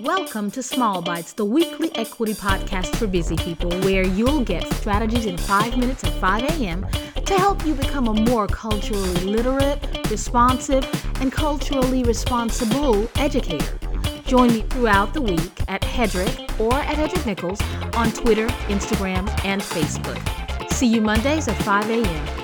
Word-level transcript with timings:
Welcome 0.00 0.50
to 0.52 0.62
Small 0.62 1.02
Bites, 1.02 1.34
the 1.34 1.44
weekly 1.44 1.94
equity 1.96 2.32
podcast 2.32 2.96
for 2.96 3.06
busy 3.06 3.36
people, 3.36 3.70
where 3.80 4.04
you'll 4.04 4.42
get 4.42 4.66
strategies 4.74 5.26
in 5.26 5.36
five 5.36 5.76
minutes 5.76 6.02
at 6.04 6.12
5 6.14 6.44
a.m. 6.44 6.86
to 7.26 7.34
help 7.34 7.66
you 7.66 7.74
become 7.74 8.08
a 8.08 8.14
more 8.14 8.46
culturally 8.46 9.12
literate, 9.24 9.78
responsive, 10.10 10.84
and 11.20 11.30
culturally 11.30 12.02
responsible 12.04 13.06
educator. 13.16 13.78
Join 14.24 14.48
me 14.54 14.62
throughout 14.62 15.12
the 15.12 15.20
week 15.20 15.60
at 15.68 15.82
Hedreich 15.82 16.58
or 16.58 16.72
at 16.74 16.96
Hedreich 16.96 17.26
Nichols 17.26 17.60
on 17.94 18.10
Twitter, 18.12 18.46
Instagram, 18.68 19.28
and 19.44 19.60
Facebook. 19.60 20.70
See 20.72 20.86
you 20.86 21.02
Mondays 21.02 21.48
at 21.48 21.62
5 21.64 21.90
a.m. 21.90 22.41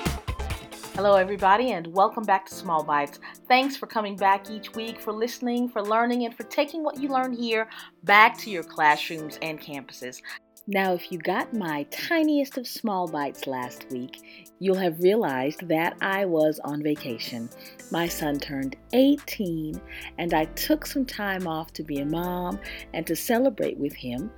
Hello, 1.01 1.15
everybody, 1.15 1.71
and 1.71 1.87
welcome 1.87 2.25
back 2.25 2.45
to 2.45 2.53
Small 2.53 2.83
Bites. 2.83 3.21
Thanks 3.47 3.77
for 3.77 3.87
coming 3.87 4.17
back 4.17 4.51
each 4.51 4.75
week, 4.75 4.99
for 4.99 5.13
listening, 5.13 5.69
for 5.69 5.81
learning, 5.81 6.25
and 6.25 6.35
for 6.35 6.43
taking 6.43 6.83
what 6.83 6.99
you 6.99 7.07
learn 7.07 7.31
here 7.31 7.69
back 8.03 8.37
to 8.39 8.49
your 8.49 8.63
classrooms 8.63 9.39
and 9.41 9.61
campuses. 9.61 10.21
Now, 10.67 10.93
if 10.93 11.09
you 11.09 11.17
got 11.17 11.53
my 11.53 11.83
tiniest 11.83 12.57
of 12.57 12.67
small 12.67 13.07
bites 13.07 13.47
last 13.47 13.89
week, 13.91 14.51
you'll 14.59 14.75
have 14.75 14.99
realized 14.99 15.69
that 15.69 15.95
I 16.01 16.25
was 16.25 16.59
on 16.65 16.83
vacation. 16.83 17.49
My 17.91 18.05
son 18.05 18.37
turned 18.37 18.75
18, 18.91 19.79
and 20.17 20.33
I 20.33 20.45
took 20.45 20.85
some 20.85 21.05
time 21.05 21.47
off 21.47 21.71
to 21.75 21.83
be 21.83 21.99
a 21.99 22.05
mom 22.05 22.59
and 22.93 23.07
to 23.07 23.15
celebrate 23.15 23.77
with 23.77 23.93
him 23.93 24.29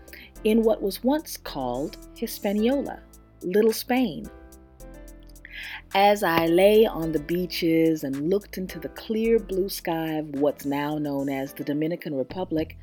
in 0.43 0.61
what 0.61 0.83
was 0.83 1.03
once 1.03 1.37
called 1.37 1.97
Hispaniola, 2.15 2.99
Little 3.41 3.73
Spain. 3.73 4.29
As 5.93 6.23
I 6.23 6.45
lay 6.45 6.85
on 6.85 7.11
the 7.11 7.19
beaches 7.19 8.05
and 8.05 8.29
looked 8.29 8.57
into 8.57 8.79
the 8.79 8.87
clear 8.89 9.37
blue 9.39 9.67
sky 9.67 10.13
of 10.13 10.29
what's 10.39 10.63
now 10.63 10.97
known 10.97 11.27
as 11.27 11.51
the 11.51 11.65
Dominican 11.65 12.15
Republic, 12.15 12.77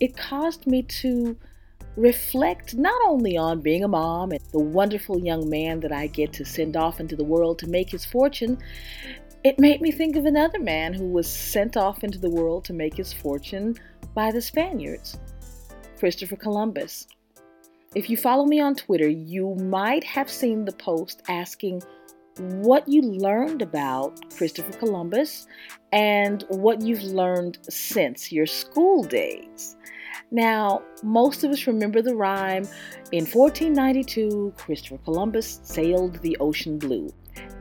it 0.00 0.18
caused 0.18 0.66
me 0.66 0.82
to 0.82 1.34
reflect 1.96 2.74
not 2.74 3.00
only 3.06 3.38
on 3.38 3.62
being 3.62 3.84
a 3.84 3.88
mom 3.88 4.32
and 4.32 4.40
the 4.52 4.58
wonderful 4.58 5.18
young 5.18 5.48
man 5.48 5.80
that 5.80 5.92
I 5.92 6.08
get 6.08 6.34
to 6.34 6.44
send 6.44 6.76
off 6.76 7.00
into 7.00 7.16
the 7.16 7.24
world 7.24 7.58
to 7.60 7.68
make 7.68 7.88
his 7.88 8.04
fortune, 8.04 8.58
it 9.42 9.58
made 9.58 9.80
me 9.80 9.90
think 9.90 10.14
of 10.14 10.26
another 10.26 10.60
man 10.60 10.92
who 10.92 11.06
was 11.06 11.26
sent 11.26 11.74
off 11.74 12.04
into 12.04 12.18
the 12.18 12.28
world 12.28 12.66
to 12.66 12.74
make 12.74 12.98
his 12.98 13.14
fortune 13.14 13.78
by 14.12 14.30
the 14.30 14.42
Spaniards, 14.42 15.18
Christopher 15.98 16.36
Columbus. 16.36 17.06
If 17.94 18.10
you 18.10 18.18
follow 18.18 18.44
me 18.44 18.60
on 18.60 18.74
Twitter, 18.74 19.08
you 19.08 19.54
might 19.54 20.04
have 20.04 20.30
seen 20.30 20.66
the 20.66 20.72
post 20.72 21.22
asking 21.28 21.82
what 22.38 22.88
you 22.88 23.02
learned 23.02 23.62
about 23.62 24.34
Christopher 24.36 24.72
Columbus 24.72 25.46
and 25.92 26.44
what 26.48 26.82
you've 26.82 27.02
learned 27.02 27.58
since 27.68 28.30
your 28.30 28.46
school 28.46 29.02
days. 29.02 29.76
Now, 30.30 30.82
most 31.02 31.44
of 31.44 31.50
us 31.50 31.66
remember 31.66 32.02
the 32.02 32.16
rhyme 32.16 32.66
In 33.12 33.24
1492, 33.24 34.54
Christopher 34.56 34.98
Columbus 34.98 35.60
sailed 35.62 36.20
the 36.22 36.36
ocean 36.38 36.78
blue. 36.78 37.08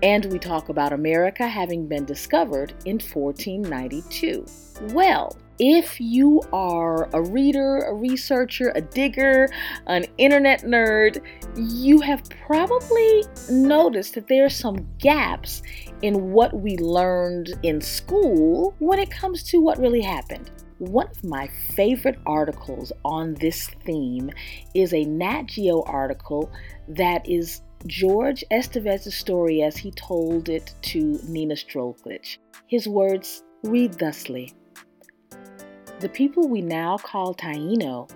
And 0.02 0.26
we 0.26 0.40
talk 0.40 0.70
about 0.70 0.94
America 0.94 1.48
having 1.48 1.88
been 1.88 2.06
discovered 2.06 2.72
in 2.86 3.00
1492. 3.00 4.46
Well, 4.94 5.38
if 5.60 6.00
you 6.02 6.42
are 6.52 7.10
a 7.14 7.22
reader, 7.22 7.80
a 7.80 7.94
researcher, 7.94 8.72
a 8.76 8.82
digger, 8.82 9.50
an 9.88 10.06
internet 10.18 10.64
nerd, 10.64 11.22
you 11.56 12.00
have 12.02 12.24
probably 12.46 13.24
noticed 13.50 14.16
that 14.16 14.28
there 14.28 14.46
are 14.46 14.50
some 14.50 14.88
gaps 15.00 15.62
in 16.02 16.32
what 16.32 16.54
we 16.54 16.78
learned 16.78 17.58
in 17.64 17.80
school 17.80 18.76
when 18.80 19.00
it 19.00 19.10
comes 19.10 19.44
to 19.44 19.62
what 19.62 19.80
really 19.80 20.02
happened. 20.02 20.52
One 20.80 21.08
of 21.08 21.24
my 21.24 21.50
favorite 21.74 22.20
articles 22.26 22.92
on 23.06 23.36
this 23.36 23.70
theme 23.86 24.30
is 24.74 24.94
a 24.94 25.06
Nat 25.06 25.44
Geo 25.44 25.84
article 25.84 26.52
that 26.90 27.28
is 27.30 27.62
George 27.88 28.44
Estevez's 28.52 29.16
story 29.16 29.62
as 29.62 29.78
he 29.78 29.92
told 29.92 30.50
it 30.50 30.74
to 30.82 31.20
Nina 31.30 31.54
Strochlic. 31.54 32.40
His 32.68 32.88
words 32.88 33.44
read 33.64 33.94
thusly. 33.94 34.54
The 36.02 36.10
people 36.10 36.50
we 36.50 36.62
now 36.62 36.98
call 36.98 37.34
Taino 37.34 38.10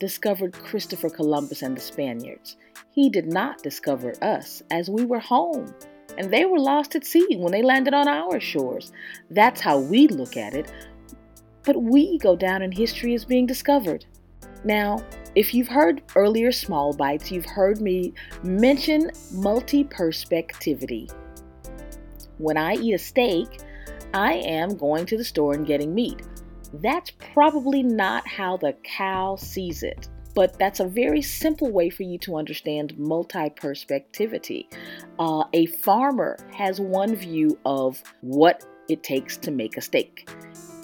discovered 0.00 0.54
Christopher 0.54 1.10
Columbus 1.10 1.60
and 1.60 1.76
the 1.76 1.80
Spaniards. 1.80 2.56
He 2.90 3.10
did 3.10 3.26
not 3.26 3.62
discover 3.62 4.14
us, 4.22 4.62
as 4.70 4.88
we 4.88 5.04
were 5.04 5.18
home, 5.18 5.74
and 6.16 6.32
they 6.32 6.46
were 6.46 6.58
lost 6.58 6.96
at 6.96 7.04
sea 7.04 7.36
when 7.36 7.52
they 7.52 7.60
landed 7.60 7.92
on 7.92 8.08
our 8.08 8.40
shores. 8.40 8.92
That's 9.30 9.60
how 9.60 9.78
we 9.78 10.08
look 10.08 10.38
at 10.38 10.54
it, 10.54 10.72
but 11.64 11.76
we 11.76 12.16
go 12.16 12.34
down 12.34 12.62
in 12.62 12.72
history 12.72 13.14
as 13.14 13.26
being 13.26 13.44
discovered. 13.44 14.06
Now, 14.64 15.04
if 15.34 15.52
you've 15.52 15.68
heard 15.68 16.02
earlier 16.16 16.50
small 16.50 16.94
bites, 16.94 17.30
you've 17.30 17.44
heard 17.44 17.82
me 17.82 18.14
mention 18.42 19.10
multi 19.34 19.84
perspectivity. 19.84 21.10
When 22.38 22.56
I 22.56 22.74
eat 22.76 22.94
a 22.94 22.98
steak, 22.98 23.60
I 24.14 24.32
am 24.34 24.76
going 24.78 25.04
to 25.06 25.18
the 25.18 25.24
store 25.24 25.52
and 25.52 25.66
getting 25.66 25.94
meat. 25.94 26.22
That's 26.74 27.10
probably 27.10 27.82
not 27.82 28.26
how 28.26 28.56
the 28.56 28.74
cow 28.84 29.36
sees 29.36 29.82
it, 29.82 30.08
but 30.34 30.58
that's 30.58 30.80
a 30.80 30.86
very 30.86 31.22
simple 31.22 31.70
way 31.70 31.90
for 31.90 32.02
you 32.02 32.18
to 32.18 32.36
understand 32.36 32.98
multi 32.98 33.50
perspectivity. 33.50 34.68
Uh, 35.18 35.44
a 35.52 35.66
farmer 35.66 36.38
has 36.52 36.80
one 36.80 37.14
view 37.16 37.58
of 37.64 38.02
what 38.20 38.64
it 38.88 39.02
takes 39.02 39.36
to 39.38 39.50
make 39.50 39.76
a 39.76 39.80
steak. 39.80 40.28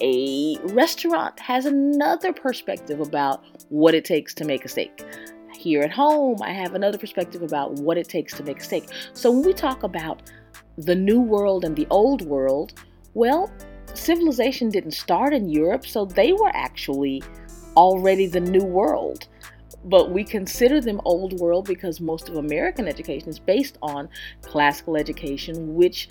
A 0.00 0.56
restaurant 0.72 1.38
has 1.38 1.66
another 1.66 2.32
perspective 2.32 3.00
about 3.00 3.44
what 3.68 3.94
it 3.94 4.04
takes 4.04 4.34
to 4.34 4.44
make 4.44 4.64
a 4.64 4.68
steak. 4.68 5.04
Here 5.52 5.82
at 5.82 5.92
home, 5.92 6.38
I 6.42 6.50
have 6.50 6.74
another 6.74 6.98
perspective 6.98 7.42
about 7.42 7.74
what 7.74 7.96
it 7.96 8.08
takes 8.08 8.34
to 8.34 8.42
make 8.42 8.60
a 8.60 8.64
steak. 8.64 8.88
So 9.12 9.30
when 9.30 9.44
we 9.44 9.52
talk 9.52 9.82
about 9.82 10.22
the 10.76 10.94
new 10.94 11.20
world 11.20 11.64
and 11.64 11.76
the 11.76 11.86
old 11.90 12.22
world, 12.22 12.72
well, 13.14 13.52
civilization 13.94 14.68
didn't 14.68 14.92
start 14.92 15.32
in 15.32 15.48
Europe, 15.48 15.86
so 15.86 16.04
they 16.04 16.32
were 16.32 16.50
actually 16.54 17.22
already 17.76 18.26
the 18.26 18.40
new 18.40 18.64
world. 18.64 19.28
But 19.84 20.10
we 20.10 20.24
consider 20.24 20.80
them 20.80 21.00
old 21.04 21.34
world 21.34 21.66
because 21.66 22.00
most 22.00 22.28
of 22.28 22.36
American 22.36 22.88
education 22.88 23.28
is 23.28 23.38
based 23.38 23.78
on 23.82 24.08
classical 24.42 24.96
education, 24.96 25.74
which 25.74 26.08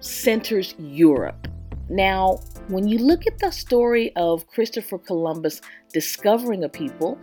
centers 0.00 0.74
Europe. 0.78 1.48
Now, 1.88 2.40
when 2.68 2.88
you 2.88 2.98
look 2.98 3.26
at 3.26 3.38
the 3.38 3.50
story 3.50 4.14
of 4.16 4.46
Christopher 4.48 4.98
Columbus 4.98 5.60
discovering 5.92 6.64
a 6.64 6.68
people, 6.68 7.18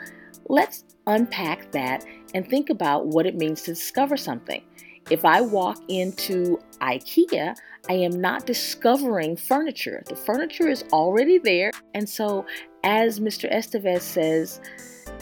let's 0.48 0.86
unpack 1.08 1.72
that 1.72 2.06
and 2.34 2.48
think 2.48 2.70
about 2.70 3.08
what 3.08 3.26
it 3.26 3.36
means 3.36 3.64
to 3.64 3.74
discover 3.74 4.16
something. 4.16 4.64
If 5.10 5.26
I 5.26 5.42
walk 5.42 5.80
into 5.90 6.60
IKEA, 6.80 7.56
I 7.90 7.94
am 7.94 8.22
not 8.22 8.46
discovering 8.46 9.36
furniture. 9.36 10.04
The 10.08 10.16
furniture 10.16 10.70
is 10.70 10.86
already 10.94 11.38
there. 11.38 11.72
And 11.94 12.08
so, 12.08 12.46
as 12.84 13.20
Mr. 13.20 13.52
Estevez 13.52 14.02
says, 14.02 14.62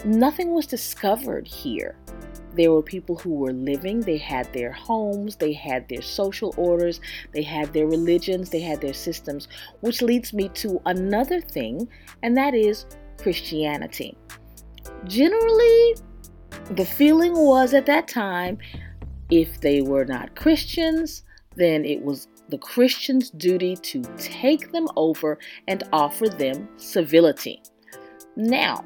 nothing 0.04 0.54
was 0.54 0.66
discovered 0.66 1.48
here. 1.48 1.96
There 2.54 2.70
were 2.70 2.82
people 2.82 3.16
who 3.16 3.30
were 3.30 3.52
living, 3.52 4.00
they 4.00 4.18
had 4.18 4.52
their 4.52 4.70
homes, 4.70 5.36
they 5.36 5.52
had 5.52 5.88
their 5.88 6.02
social 6.02 6.54
orders, 6.56 7.00
they 7.32 7.42
had 7.42 7.72
their 7.72 7.86
religions, 7.86 8.50
they 8.50 8.60
had 8.60 8.80
their 8.80 8.92
systems, 8.92 9.48
which 9.80 10.02
leads 10.02 10.32
me 10.32 10.48
to 10.50 10.80
another 10.84 11.40
thing, 11.40 11.88
and 12.22 12.36
that 12.36 12.54
is 12.54 12.84
Christianity. 13.16 14.16
Generally, 15.06 15.96
the 16.72 16.84
feeling 16.84 17.32
was 17.34 17.74
at 17.74 17.86
that 17.86 18.06
time 18.06 18.58
if 19.30 19.60
they 19.62 19.80
were 19.80 20.04
not 20.04 20.36
Christians, 20.36 21.22
then 21.56 21.84
it 21.84 22.02
was 22.02 22.28
the 22.52 22.58
Christian's 22.58 23.30
duty 23.30 23.76
to 23.76 24.02
take 24.18 24.72
them 24.72 24.86
over 24.94 25.38
and 25.66 25.82
offer 25.90 26.28
them 26.28 26.68
civility. 26.76 27.62
Now, 28.36 28.84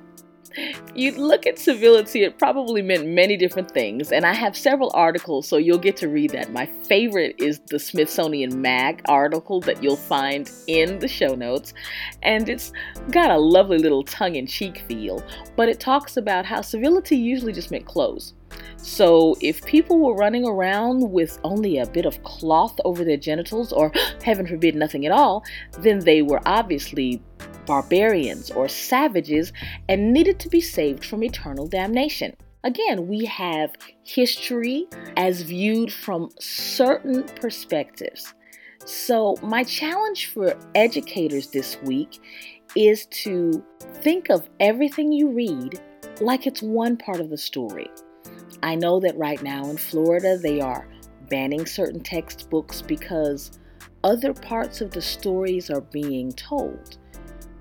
you 0.94 1.12
look 1.12 1.46
at 1.46 1.58
civility, 1.58 2.22
it 2.22 2.38
probably 2.38 2.82
meant 2.82 3.06
many 3.06 3.36
different 3.36 3.70
things, 3.70 4.12
and 4.12 4.24
I 4.24 4.32
have 4.32 4.56
several 4.56 4.90
articles, 4.94 5.48
so 5.48 5.56
you'll 5.56 5.78
get 5.78 5.96
to 5.98 6.08
read 6.08 6.30
that. 6.30 6.52
My 6.52 6.66
favorite 6.84 7.36
is 7.38 7.60
the 7.68 7.78
Smithsonian 7.78 8.60
Mag 8.60 9.02
article 9.08 9.60
that 9.62 9.82
you'll 9.82 9.96
find 9.96 10.50
in 10.66 10.98
the 10.98 11.08
show 11.08 11.34
notes, 11.34 11.74
and 12.22 12.48
it's 12.48 12.72
got 13.10 13.30
a 13.30 13.38
lovely 13.38 13.78
little 13.78 14.04
tongue 14.04 14.36
in 14.36 14.46
cheek 14.46 14.78
feel, 14.88 15.22
but 15.56 15.68
it 15.68 15.80
talks 15.80 16.16
about 16.16 16.46
how 16.46 16.60
civility 16.60 17.16
usually 17.16 17.52
just 17.52 17.70
meant 17.70 17.86
clothes. 17.86 18.34
So, 18.76 19.36
if 19.40 19.64
people 19.64 19.98
were 19.98 20.14
running 20.14 20.46
around 20.46 21.10
with 21.10 21.38
only 21.42 21.78
a 21.78 21.86
bit 21.86 22.06
of 22.06 22.22
cloth 22.22 22.78
over 22.84 23.04
their 23.04 23.16
genitals, 23.16 23.72
or 23.72 23.90
heaven 24.22 24.46
forbid, 24.46 24.74
nothing 24.76 25.06
at 25.06 25.12
all, 25.12 25.44
then 25.80 25.98
they 26.00 26.22
were 26.22 26.40
obviously 26.46 27.20
barbarians 27.66 28.50
or 28.50 28.68
savages 28.68 29.52
and 29.88 30.12
needed 30.12 30.38
to 30.40 30.48
be 30.48 30.60
saved 30.60 31.04
from 31.04 31.22
eternal 31.22 31.66
damnation. 31.66 32.34
Again, 32.64 33.06
we 33.06 33.24
have 33.26 33.74
history 34.02 34.86
as 35.16 35.42
viewed 35.42 35.92
from 35.92 36.30
certain 36.40 37.24
perspectives. 37.40 38.34
So, 38.84 39.36
my 39.42 39.64
challenge 39.64 40.26
for 40.26 40.56
educators 40.74 41.48
this 41.48 41.76
week 41.82 42.20
is 42.74 43.06
to 43.06 43.64
Think 44.02 44.30
of 44.30 44.48
everything 44.60 45.10
you 45.10 45.30
read 45.30 45.80
like 46.20 46.46
it's 46.46 46.62
one 46.62 46.96
part 46.96 47.18
of 47.18 47.28
the 47.28 47.36
story. 47.36 47.90
I 48.62 48.76
know 48.76 49.00
that 49.00 49.18
right 49.18 49.42
now 49.42 49.68
in 49.68 49.76
Florida 49.76 50.38
they 50.38 50.60
are 50.60 50.86
banning 51.28 51.66
certain 51.66 52.00
textbooks 52.00 52.82
because 52.82 53.58
other 54.04 54.32
parts 54.32 54.80
of 54.80 54.92
the 54.92 55.02
stories 55.02 55.70
are 55.70 55.80
being 55.80 56.32
told. 56.32 56.98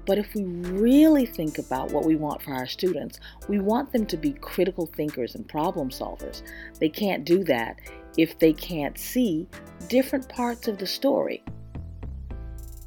But 0.06 0.18
if 0.18 0.34
we 0.36 0.44
really 0.44 1.26
think 1.26 1.58
about 1.58 1.92
what 1.92 2.06
we 2.06 2.16
want 2.16 2.42
for 2.42 2.54
our 2.54 2.68
students, 2.68 3.20
we 3.48 3.60
want 3.60 3.92
them 3.92 4.06
to 4.08 4.18
be 4.18 4.34
critical 4.34 4.86
thinkers 4.86 5.36
and 5.36 5.48
problem 5.48 5.90
solvers. 5.90 6.44
They 6.80 6.90
can't 6.90 7.26
do 7.26 7.44
that 7.46 7.80
if 8.18 8.38
they 8.38 8.54
can't 8.54 8.98
see 8.98 9.48
different 9.88 10.30
parts 10.30 10.68
of 10.68 10.78
the 10.78 10.88
story. 10.88 11.44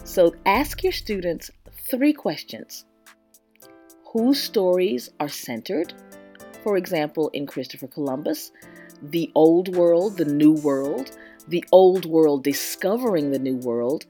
So 0.05 0.35
ask 0.47 0.83
your 0.83 0.93
students 0.93 1.51
three 1.91 2.13
questions 2.13 2.85
Whose 4.13 4.43
stories 4.43 5.11
are 5.21 5.29
centered? 5.29 5.93
For 6.63 6.77
example, 6.77 7.29
in 7.35 7.47
Christopher 7.47 7.89
Columbus, 7.89 8.53
the 9.03 9.31
old 9.35 9.77
world, 9.77 10.17
the 10.17 10.25
new 10.25 10.53
world, 10.53 11.17
the 11.47 11.65
old 11.73 12.05
world 12.07 12.43
discovering 12.43 13.31
the 13.31 13.39
new 13.39 13.57
world 13.57 14.07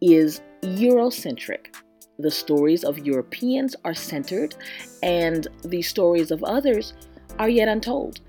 is 0.00 0.40
Eurocentric. 0.62 1.74
The 2.22 2.30
stories 2.30 2.84
of 2.84 2.98
Europeans 2.98 3.74
are 3.84 3.94
centered, 3.94 4.54
and 5.02 5.48
the 5.64 5.82
stories 5.82 6.30
of 6.30 6.44
others 6.44 6.94
are 7.40 7.48
yet 7.48 7.66
untold. 7.66 8.20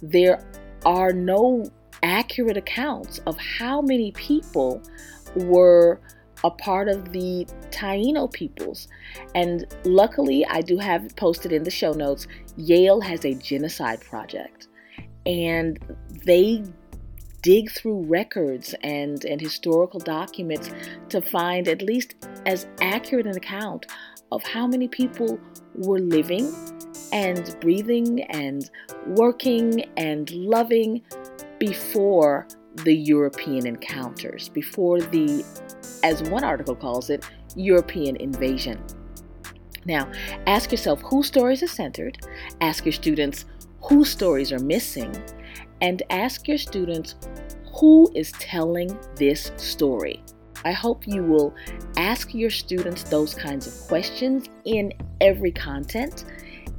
There 0.00 0.42
are 0.86 1.12
no 1.12 1.70
accurate 2.02 2.56
accounts 2.56 3.18
of 3.26 3.36
how 3.36 3.82
many 3.82 4.12
people 4.12 4.82
were 5.36 6.00
a 6.44 6.50
part 6.50 6.88
of 6.88 7.12
the 7.12 7.46
Taino 7.70 8.32
peoples. 8.32 8.88
And 9.34 9.66
luckily, 9.84 10.46
I 10.46 10.62
do 10.62 10.78
have 10.78 11.14
posted 11.16 11.52
in 11.52 11.62
the 11.62 11.70
show 11.70 11.92
notes. 11.92 12.26
Yale 12.56 13.02
has 13.02 13.26
a 13.26 13.34
genocide 13.34 14.00
project, 14.00 14.68
and 15.26 15.78
they 16.24 16.64
dig 17.42 17.70
through 17.70 18.04
records 18.04 18.74
and, 18.82 19.24
and 19.24 19.40
historical 19.40 20.00
documents 20.00 20.70
to 21.08 21.20
find 21.20 21.68
at 21.68 21.82
least 21.82 22.14
as 22.46 22.66
accurate 22.80 23.26
an 23.26 23.36
account 23.36 23.86
of 24.30 24.42
how 24.44 24.66
many 24.66 24.88
people 24.88 25.38
were 25.74 25.98
living 25.98 26.52
and 27.12 27.56
breathing 27.60 28.22
and 28.30 28.70
working 29.06 29.84
and 29.96 30.30
loving 30.30 31.02
before 31.58 32.46
the 32.84 32.94
European 32.94 33.66
encounters, 33.66 34.48
before 34.48 35.00
the, 35.00 35.44
as 36.02 36.22
one 36.30 36.42
article 36.42 36.74
calls 36.74 37.10
it, 37.10 37.28
European 37.54 38.16
invasion. 38.16 38.82
Now, 39.84 40.10
ask 40.46 40.70
yourself 40.70 41.02
whose 41.02 41.26
stories 41.26 41.62
are 41.62 41.68
centered, 41.68 42.18
ask 42.60 42.84
your 42.84 42.92
students 42.92 43.44
whose 43.82 44.08
stories 44.10 44.52
are 44.52 44.60
missing, 44.60 45.12
and 45.82 46.02
ask 46.08 46.48
your 46.48 46.56
students 46.56 47.16
who 47.78 48.10
is 48.14 48.32
telling 48.32 48.98
this 49.16 49.50
story. 49.56 50.22
I 50.64 50.72
hope 50.72 51.06
you 51.06 51.24
will 51.24 51.54
ask 51.96 52.32
your 52.32 52.50
students 52.50 53.02
those 53.02 53.34
kinds 53.34 53.66
of 53.66 53.88
questions 53.88 54.48
in 54.64 54.94
every 55.20 55.50
content 55.50 56.24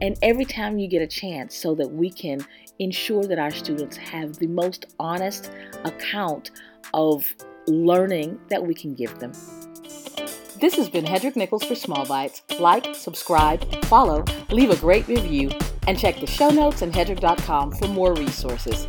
and 0.02 0.18
every 0.22 0.46
time 0.46 0.80
you 0.80 0.88
get 0.88 1.02
a 1.02 1.08
chance 1.08 1.56
so 1.56 1.76
that 1.76 1.92
we 1.92 2.10
can 2.10 2.46
ensure 2.80 3.24
that 3.26 3.38
our 3.38 3.52
students 3.52 3.98
have 3.98 4.38
the 4.38 4.48
most 4.48 4.86
honest 5.00 5.52
account 5.84 6.52
of 6.94 7.26
learning 7.68 8.40
that 8.50 8.66
we 8.66 8.74
can 8.74 8.94
give 8.94 9.20
them. 9.20 9.34
This 10.60 10.76
has 10.76 10.90
been 10.90 11.04
Hedreich 11.04 11.36
Nichols 11.36 11.66
for 11.66 11.76
Small 11.76 12.06
Bites. 12.06 12.42
Like, 12.58 12.96
subscribe, 12.96 13.86
follow, 13.86 14.24
leave 14.50 14.70
a 14.70 14.78
great 14.78 15.06
review, 15.08 15.50
and 15.88 15.98
check 15.98 16.20
the 16.20 16.28
show 16.28 16.50
notes 16.50 16.82
and 16.82 16.94
hedreich.com 16.94 17.72
for 17.74 17.88
more 17.88 18.14
resources. 18.14 18.88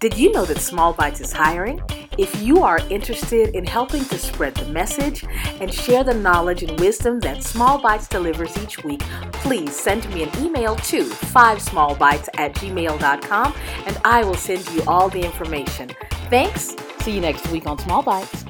Did 0.00 0.18
you 0.18 0.32
know 0.32 0.44
that 0.44 0.58
Small 0.58 0.92
Bites 0.92 1.20
is 1.20 1.32
hiring? 1.32 1.80
If 2.18 2.42
you 2.42 2.62
are 2.62 2.78
interested 2.90 3.56
in 3.56 3.64
helping 3.64 4.04
to 4.04 4.18
spread 4.18 4.54
the 4.54 4.66
message 4.66 5.24
and 5.60 5.72
share 5.72 6.04
the 6.04 6.14
knowledge 6.14 6.62
and 6.62 6.78
wisdom 6.78 7.20
that 7.20 7.42
Small 7.42 7.78
Bites 7.78 8.06
delivers 8.06 8.56
each 8.58 8.84
week, 8.84 9.00
please 9.32 9.74
send 9.74 10.08
me 10.12 10.24
an 10.24 10.44
email 10.44 10.76
to 10.76 11.04
5smallbites 11.04 12.28
at 12.34 12.54
gmail.com 12.54 13.54
and 13.86 13.98
I 14.04 14.24
will 14.24 14.34
send 14.34 14.68
you 14.72 14.82
all 14.86 15.08
the 15.08 15.24
information. 15.24 15.90
Thanks. 16.28 16.76
See 17.00 17.12
you 17.12 17.20
next 17.20 17.48
week 17.48 17.66
on 17.66 17.78
Small 17.78 18.02
Bites. 18.02 18.44